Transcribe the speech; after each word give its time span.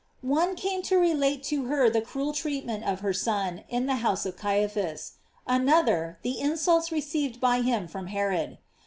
"J 0.23 0.27
One 0.29 0.55
came 0.55 0.81
to 0.89 0.97
relate 0.97 1.43
to 1.43 1.65
her 1.65 1.87
the 1.87 2.01
cruel 2.01 2.33
treatment 2.33 2.83
of 2.85 3.01
her 3.01 3.13
Son 3.13 3.63
in 3.69 3.85
the 3.85 3.97
house 3.97 4.25
of 4.25 4.35
Caiphas; 4.35 5.11
another, 5.45 6.17
the 6.23 6.37
insulta 6.41 6.91
received 6.91 7.39
by 7.39 7.61
him 7.61 7.87
from 7.87 8.07
Herod. 8.07 8.57